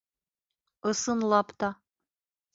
[0.93, 1.71] Ысынлап та.